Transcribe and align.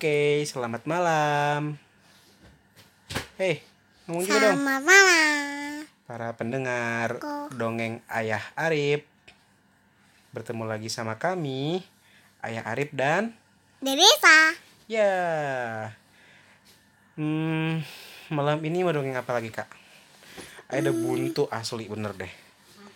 Oke, 0.00 0.48
selamat 0.48 0.88
malam. 0.88 1.76
Hei, 3.36 3.60
ngomong 4.08 4.24
juga 4.24 4.48
dong. 4.48 4.56
Selamat 4.56 4.82
malam. 4.84 5.72
Para 6.08 6.28
pendengar 6.40 7.20
Ko. 7.20 7.52
dongeng 7.52 8.00
Ayah 8.08 8.40
Arif. 8.56 9.04
Bertemu 10.32 10.64
lagi 10.64 10.88
sama 10.88 11.20
kami, 11.20 11.84
Ayah 12.40 12.64
Arif 12.72 12.96
dan 12.96 13.36
Derisa. 13.84 14.56
ya. 14.88 15.12
Hmm, 17.20 17.84
malam 18.30 18.62
ini 18.62 18.86
mau 18.86 18.94
dongeng 18.94 19.18
apa 19.18 19.34
lagi 19.34 19.50
kak? 19.50 19.66
Ada 20.70 20.94
buntu 20.94 21.50
asli 21.50 21.90
bener 21.90 22.14
deh. 22.14 22.32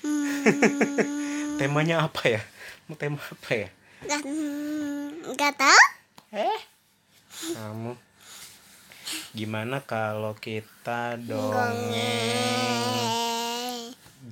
Hmm, 0.00 1.60
Temanya 1.60 2.08
apa 2.08 2.24
ya? 2.24 2.40
Mau 2.88 2.96
tema 2.96 3.20
apa 3.20 3.50
ya? 3.52 3.68
gak, 4.08 4.24
hmm, 4.24 5.36
gak 5.36 5.52
tahu. 5.60 5.84
Eh? 6.32 6.60
Kamu 7.52 7.92
gimana 9.36 9.84
kalau 9.84 10.32
kita 10.36 11.20
dongeng 11.20 11.92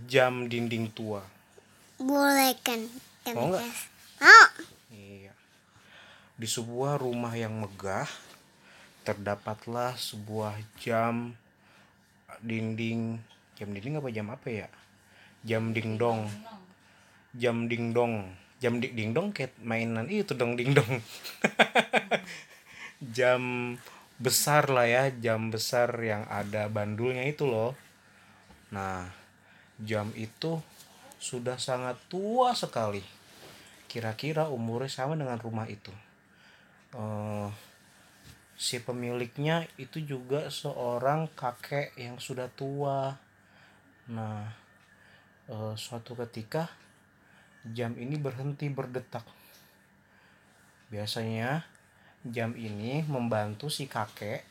jam 0.09 0.49
dinding 0.49 0.89
tua? 0.97 1.21
Boleh 2.01 2.57
kan? 2.65 2.89
Mau 3.37 3.53
nggak? 3.53 3.65
Mau. 4.25 4.47
Iya. 4.93 5.37
Di 6.41 6.49
sebuah 6.49 6.97
rumah 6.97 7.37
yang 7.37 7.53
megah 7.53 8.09
terdapatlah 9.07 9.95
sebuah 9.95 10.59
jam 10.83 11.39
dinding 12.43 13.23
jam 13.55 13.71
dinding 13.71 14.03
apa 14.03 14.09
jam 14.11 14.27
apa 14.35 14.49
ya? 14.51 14.69
Jam 15.47 15.71
dingdong. 15.71 16.27
Jam 17.39 17.71
dingdong. 17.71 18.27
Jam 18.59 18.83
di 18.83 18.91
dingdong 18.91 19.31
kayak 19.31 19.55
mainan 19.63 20.11
itu 20.11 20.35
dong 20.35 20.59
dingdong. 20.59 20.99
jam 23.17 23.43
besar 24.19 24.73
lah 24.73 24.89
ya, 24.89 25.03
jam 25.13 25.53
besar 25.53 25.93
yang 26.01 26.25
ada 26.27 26.67
bandulnya 26.67 27.23
itu 27.29 27.47
loh. 27.47 27.77
Nah, 28.73 29.13
jam 29.79 30.11
itu 30.17 30.59
sudah 31.21 31.61
sangat 31.61 32.01
tua 32.09 32.57
sekali 32.57 33.05
kira-kira 33.87 34.51
umurnya 34.53 34.93
sama 34.93 35.15
dengan 35.17 35.39
rumah 35.41 35.69
itu. 35.69 35.93
Eh, 36.97 37.49
si 38.57 38.81
pemiliknya 38.81 39.69
itu 39.77 40.01
juga 40.01 40.49
seorang 40.49 41.29
kakek 41.37 41.93
yang 42.01 42.17
sudah 42.17 42.49
tua. 42.53 43.13
Nah, 44.11 44.49
eh, 45.53 45.75
suatu 45.77 46.17
ketika 46.27 46.73
jam 47.77 47.93
ini 48.01 48.17
berhenti 48.17 48.73
berdetak. 48.73 49.25
Biasanya 50.89 51.63
jam 52.27 52.57
ini 52.57 53.05
membantu 53.05 53.69
si 53.69 53.87
kakek 53.87 54.43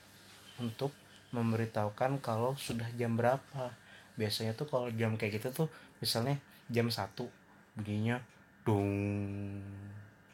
untuk 0.61 0.93
memberitahukan 1.33 2.21
kalau 2.21 2.53
sudah 2.55 2.87
jam 2.95 3.17
berapa. 3.17 3.73
Biasanya 4.15 4.55
tuh 4.55 4.69
kalau 4.69 4.87
jam 4.93 5.19
kayak 5.19 5.43
gitu 5.43 5.65
tuh 5.65 5.69
misalnya 5.99 6.39
jam 6.71 6.87
satu 6.87 7.27
bunyinya 7.75 8.17
dong 8.65 8.89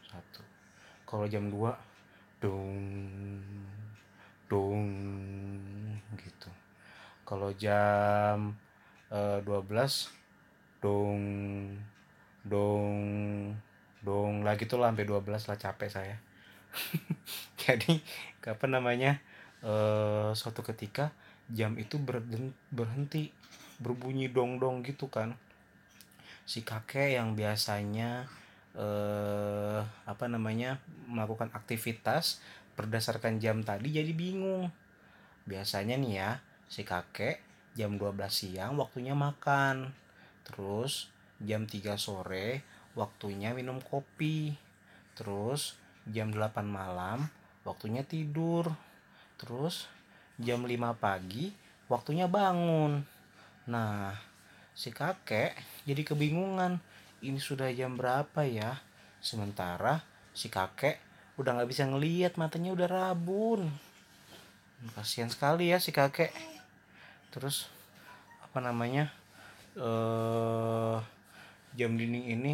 satu 0.07 0.41
kalau 1.03 1.27
jam 1.27 1.51
2 1.51 1.90
dong 2.41 2.81
dong 4.49 4.89
gitu. 6.17 6.49
Kalau 7.23 7.53
jam 7.55 8.57
eh, 9.13 9.39
12 9.45 10.09
dong 10.81 11.21
dong 12.41 12.97
dong 14.01 14.41
lagi 14.41 14.65
tuh 14.65 14.81
lah 14.81 14.89
sampai 14.89 15.05
12 15.05 15.29
lah 15.29 15.57
capek 15.61 15.89
saya. 15.93 16.17
Jadi 17.61 18.01
apa 18.41 18.65
namanya 18.65 19.21
eh 19.61 20.33
suatu 20.33 20.65
ketika 20.65 21.13
jam 21.45 21.77
itu 21.77 22.01
berhenti 22.73 23.29
berbunyi 23.77 24.33
dong 24.33 24.57
dong 24.57 24.81
gitu 24.81 25.07
kan. 25.13 25.37
Si 26.49 26.65
kakek 26.65 27.21
yang 27.21 27.37
biasanya 27.37 28.25
eh 28.71 29.81
apa 30.07 30.25
namanya 30.31 30.79
melakukan 31.11 31.51
aktivitas 31.51 32.39
berdasarkan 32.79 33.37
jam 33.37 33.61
tadi 33.61 33.91
jadi 33.91 34.11
bingung. 34.15 34.71
Biasanya 35.43 35.99
nih 35.99 36.13
ya 36.15 36.31
si 36.71 36.87
kakek 36.87 37.43
jam 37.75 37.99
12 37.99 38.15
siang 38.31 38.79
waktunya 38.79 39.11
makan. 39.11 39.91
Terus 40.47 41.11
jam 41.41 41.67
3 41.67 41.99
sore 41.99 42.63
waktunya 42.95 43.51
minum 43.51 43.83
kopi. 43.83 44.55
Terus 45.15 45.75
jam 46.07 46.31
8 46.31 46.63
malam 46.63 47.27
waktunya 47.67 48.07
tidur. 48.07 48.71
Terus 49.35 49.91
jam 50.39 50.63
5 50.63 50.95
pagi 50.95 51.51
waktunya 51.91 52.31
bangun. 52.31 53.03
Nah 53.67 54.15
si 54.71 54.89
kakek 54.95 55.53
jadi 55.83 56.01
kebingungan 56.07 56.79
ini 57.21 57.37
sudah 57.37 57.69
jam 57.73 57.93
berapa 57.97 58.41
ya? 58.45 58.81
Sementara 59.21 60.01
si 60.33 60.49
kakek 60.49 60.97
udah 61.37 61.57
nggak 61.57 61.69
bisa 61.69 61.85
ngelihat 61.85 62.35
matanya 62.41 62.73
udah 62.73 62.89
rabun. 62.89 63.69
Kasihan 64.97 65.29
sekali 65.29 65.69
ya 65.69 65.77
si 65.77 65.93
kakek. 65.93 66.33
Terus 67.29 67.69
apa 68.41 68.59
namanya 68.59 69.13
eh 69.77 70.97
jam 71.77 71.95
dinding 71.95 72.27
ini 72.35 72.53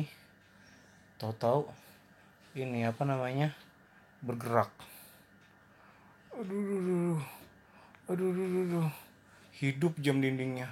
tahu-tahu 1.18 1.66
ini 2.54 2.86
apa 2.86 3.02
namanya 3.08 3.56
bergerak. 4.22 4.70
Aduh 6.38 6.62
aduh. 6.62 7.20
Aduh 8.08 8.30
aduh, 8.32 8.46
aduh, 8.46 8.64
aduh. 8.70 8.90
hidup 9.58 9.98
jam 9.98 10.22
dindingnya. 10.22 10.70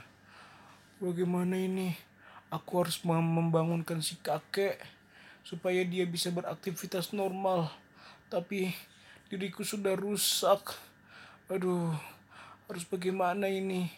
Bagaimana 1.01 1.57
ini 1.57 1.97
aku 2.49 2.85
harus 2.85 3.01
mem- 3.05 3.33
membangunkan 3.41 4.01
si 4.01 4.17
kakek 4.19 4.81
supaya 5.45 5.85
dia 5.85 6.05
bisa 6.09 6.33
beraktivitas 6.33 7.13
normal. 7.13 7.69
Tapi 8.29 8.73
diriku 9.29 9.61
sudah 9.61 9.93
rusak. 9.93 10.73
Aduh 11.49 11.93
harus 12.65 12.85
bagaimana 12.89 13.45
ini? 13.45 13.89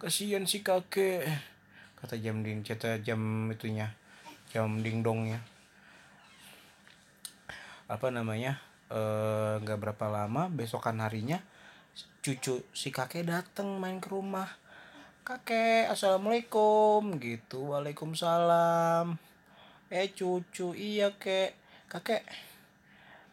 Kasihan 0.00 0.44
si 0.44 0.60
kakek. 0.60 1.24
Kata 2.00 2.16
jam 2.16 2.40
ding 2.40 2.64
kata 2.64 3.00
jam 3.04 3.52
itunya 3.52 3.92
jam 4.48 4.80
dingdongnya 4.80 5.44
apa 7.90 8.08
namanya? 8.08 8.62
Eh, 8.90 9.54
nggak 9.62 9.78
berapa 9.78 10.06
lama 10.10 10.50
besokan 10.50 10.98
harinya 10.98 11.38
cucu 12.26 12.58
si 12.74 12.90
kakek 12.90 13.22
datang 13.22 13.78
main 13.78 14.02
ke 14.02 14.10
rumah 14.10 14.50
kakek 15.20 15.92
assalamualaikum 15.92 17.20
gitu 17.20 17.76
waalaikumsalam. 17.76 19.20
Eh 19.92 20.08
cucu 20.16 20.72
iya 20.72 21.12
kek. 21.12 21.52
Kakek 21.92 22.24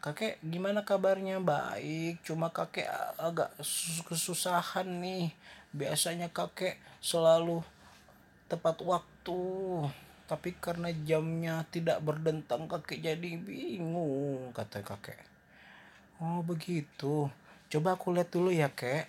kakek 0.04 0.36
gimana 0.44 0.84
kabarnya? 0.84 1.40
Baik 1.40 2.20
cuma 2.26 2.52
kakek 2.52 2.88
agak 3.16 3.50
sus- 3.64 4.04
kesusahan 4.04 4.88
nih. 5.00 5.32
Biasanya 5.72 6.28
kakek 6.28 6.76
selalu 7.00 7.64
tepat 8.48 8.80
waktu 8.84 9.40
tapi 10.28 10.52
karena 10.60 10.92
jamnya 11.08 11.64
tidak 11.72 12.04
berdentang 12.04 12.68
kakek 12.68 13.00
jadi 13.00 13.40
bingung 13.40 14.52
kata 14.52 14.84
kakek. 14.84 15.16
Oh 16.20 16.44
begitu. 16.44 17.32
Coba 17.72 17.96
aku 17.96 18.12
lihat 18.12 18.28
dulu 18.28 18.52
ya 18.52 18.68
kek. 18.68 19.08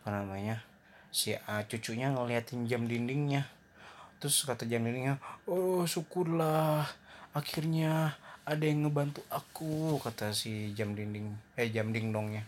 Apa 0.00 0.20
namanya 0.20 0.69
si 1.10 1.34
A 1.34 1.66
cucunya 1.66 2.10
ngeliatin 2.14 2.66
jam 2.70 2.86
dindingnya. 2.86 3.46
Terus 4.22 4.46
kata 4.46 4.66
jam 4.66 4.86
dindingnya 4.86 5.18
oh 5.50 5.82
syukurlah 5.86 6.86
akhirnya 7.34 8.14
ada 8.46 8.64
yang 8.66 8.88
ngebantu 8.88 9.22
aku 9.30 9.98
kata 10.02 10.34
si 10.34 10.74
jam 10.74 10.94
dinding 10.94 11.34
eh 11.54 11.70
jam 11.70 11.94
dingdongnya. 11.94 12.42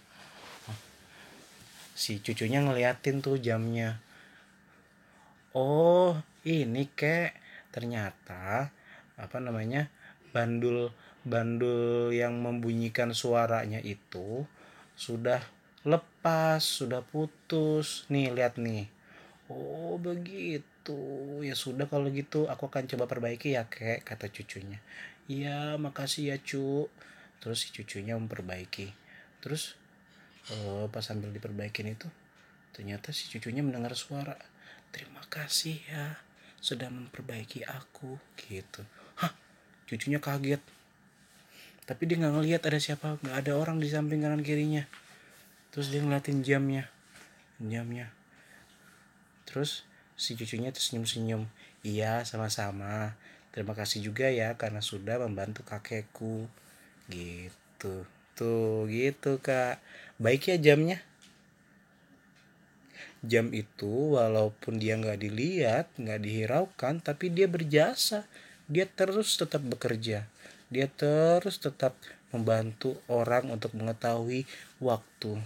Si 1.92 2.18
cucunya 2.18 2.64
ngeliatin 2.64 3.20
tuh 3.20 3.36
jamnya. 3.38 4.00
Oh 5.52 6.16
ini 6.42 6.88
kek 6.96 7.36
ternyata 7.70 8.72
apa 9.20 9.36
namanya 9.38 9.92
bandul 10.32 10.90
bandul 11.22 12.10
yang 12.10 12.42
membunyikan 12.42 13.14
suaranya 13.14 13.78
itu 13.78 14.48
sudah 14.98 15.38
lepas 15.82 16.62
sudah 16.62 17.02
putus. 17.02 18.06
Nih 18.10 18.30
lihat 18.30 18.58
nih. 18.58 18.86
Oh 19.50 19.98
begitu. 19.98 20.98
Ya 21.42 21.54
sudah 21.58 21.86
kalau 21.90 22.10
gitu 22.10 22.46
aku 22.46 22.70
akan 22.70 22.86
coba 22.86 23.04
perbaiki 23.10 23.54
ya 23.58 23.66
kek 23.66 24.06
kata 24.06 24.30
cucunya. 24.30 24.78
Iya 25.26 25.76
makasih 25.78 26.34
ya 26.34 26.36
cu. 26.38 26.86
Terus 27.42 27.66
si 27.66 27.68
cucunya 27.74 28.14
memperbaiki. 28.14 28.94
Terus 29.42 29.74
eh, 30.50 30.86
pas 30.90 31.02
sambil 31.02 31.30
diperbaikin 31.34 31.94
itu 31.94 32.08
ternyata 32.72 33.12
si 33.12 33.28
cucunya 33.28 33.60
mendengar 33.60 33.92
suara 33.92 34.32
terima 34.96 35.20
kasih 35.28 35.76
ya 35.92 36.16
sudah 36.56 36.88
memperbaiki 36.88 37.66
aku 37.66 38.16
gitu. 38.38 38.86
Hah 39.18 39.34
cucunya 39.90 40.22
kaget. 40.22 40.62
Tapi 41.82 42.02
dia 42.06 42.16
nggak 42.22 42.34
ngelihat 42.38 42.62
ada 42.64 42.78
siapa 42.78 43.18
nggak 43.20 43.36
ada 43.44 43.52
orang 43.58 43.82
di 43.82 43.90
samping 43.90 44.22
kanan 44.22 44.46
kirinya 44.46 44.86
terus 45.72 45.88
dia 45.88 46.04
ngeliatin 46.04 46.44
jamnya. 46.44 46.86
Jamnya. 47.56 48.12
Terus 49.48 49.88
si 50.14 50.36
cucunya 50.36 50.68
tuh 50.70 50.84
senyum-senyum. 50.84 51.48
Iya 51.80 52.22
sama-sama. 52.28 53.16
Terima 53.50 53.72
kasih 53.72 54.04
juga 54.04 54.28
ya 54.28 54.54
karena 54.60 54.84
sudah 54.84 55.16
membantu 55.24 55.64
kakekku. 55.64 56.46
Gitu. 57.08 58.04
Tuh 58.36 58.84
gitu 58.92 59.40
kak. 59.40 59.80
Baik 60.20 60.52
ya 60.52 60.56
jamnya. 60.60 61.00
Jam 63.24 63.54
itu 63.54 64.18
walaupun 64.18 64.82
dia 64.82 64.98
nggak 64.98 65.20
dilihat 65.24 65.86
nggak 65.96 66.20
dihiraukan 66.20 67.00
tapi 67.00 67.32
dia 67.32 67.48
berjasa. 67.48 68.28
Dia 68.68 68.84
terus 68.84 69.40
tetap 69.40 69.64
bekerja. 69.64 70.28
Dia 70.68 70.86
terus 70.88 71.60
tetap 71.60 71.96
membantu 72.32 72.96
orang 73.12 73.52
untuk 73.52 73.76
mengetahui 73.76 74.48
waktu 74.80 75.36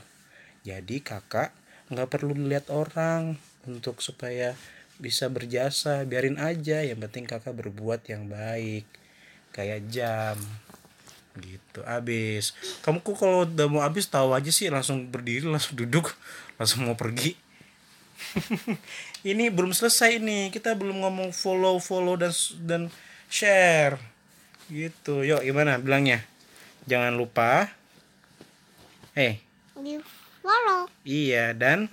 jadi 0.67 0.99
kakak 0.99 1.55
nggak 1.87 2.11
perlu 2.11 2.35
lihat 2.35 2.67
orang 2.75 3.39
untuk 3.71 4.03
supaya 4.03 4.59
bisa 4.99 5.31
berjasa. 5.31 6.03
Biarin 6.03 6.43
aja 6.43 6.83
yang 6.83 6.99
penting 6.99 7.23
kakak 7.23 7.55
berbuat 7.55 8.03
yang 8.11 8.27
baik. 8.27 8.83
Kayak 9.55 9.87
jam. 9.95 10.37
Gitu 11.39 11.87
abis. 11.87 12.59
Kamu 12.83 12.99
kok 13.07 13.15
kalau 13.15 13.47
udah 13.47 13.67
mau 13.71 13.87
habis 13.87 14.11
tahu 14.11 14.35
aja 14.35 14.51
sih 14.51 14.67
langsung 14.67 15.07
berdiri 15.07 15.47
langsung 15.47 15.79
duduk 15.79 16.19
langsung 16.59 16.83
mau 16.89 16.99
pergi. 16.99 17.39
Ini 19.31 19.53
belum 19.55 19.71
selesai 19.71 20.19
nih 20.19 20.51
kita 20.51 20.75
belum 20.75 21.05
ngomong 21.05 21.31
follow 21.31 21.79
follow 21.79 22.19
dan 22.19 22.35
dan 22.67 22.83
share. 23.31 24.03
Gitu. 24.67 25.23
Yuk 25.23 25.47
gimana 25.47 25.79
bilangnya? 25.79 26.27
Jangan 26.91 27.15
lupa. 27.15 27.71
Eh. 29.15 29.39
Di 29.77 30.01
follow. 30.46 30.87
iya 31.02 31.50
dan 31.50 31.90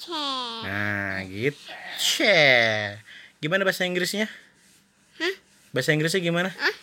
Share. 0.00 0.64
nah 0.64 1.20
gitu 1.28 1.60
share 2.00 3.04
gimana 3.38 3.62
bahasa 3.62 3.84
Inggrisnya 3.84 4.26
Hah? 5.20 5.34
bahasa 5.70 5.92
Inggrisnya 5.92 6.24
gimana 6.24 6.50
Hah? 6.56 6.74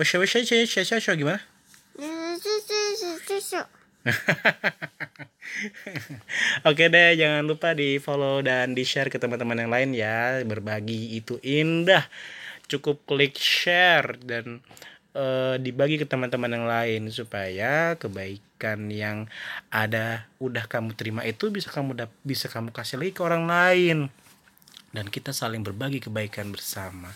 Washa 0.00 0.16
washa 0.16 0.40
washa 0.40 0.64
washa 0.64 0.96
washa 0.96 1.12
gimana. 1.12 1.44
Oke 6.68 6.88
deh, 6.88 7.20
jangan 7.20 7.44
lupa 7.44 7.76
di 7.76 8.00
follow 8.00 8.40
dan 8.40 8.72
di 8.72 8.80
share 8.80 9.12
ke 9.12 9.20
teman-teman 9.20 9.60
yang 9.60 9.68
lain 9.68 9.92
ya. 9.92 10.40
Berbagi 10.40 11.20
itu 11.20 11.36
indah. 11.44 12.08
Cukup 12.64 13.04
klik 13.04 13.36
share 13.36 14.16
dan 14.24 14.64
uh, 15.14 15.56
dibagi 15.58 15.98
ke 15.98 16.06
teman-teman 16.06 16.50
yang 16.50 16.66
lain 16.66 17.02
supaya 17.10 17.96
kebaikan 17.98 18.90
yang 18.90 19.26
ada 19.70 20.26
udah 20.38 20.66
kamu 20.66 20.94
terima 20.94 21.22
itu 21.26 21.50
bisa 21.50 21.70
kamu 21.70 21.96
bisa 22.22 22.46
kamu 22.50 22.70
kasih 22.70 23.00
lagi 23.00 23.12
ke 23.14 23.22
orang 23.22 23.44
lain 23.46 23.98
dan 24.90 25.06
kita 25.06 25.30
saling 25.30 25.62
berbagi 25.62 26.02
kebaikan 26.02 26.50
bersama. 26.50 27.14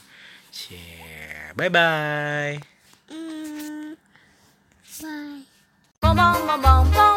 Yeah. 0.70 1.50
Bye 1.58 1.70
bye. 1.70 2.62
Mm, 3.11 3.99
bye. 6.55 7.13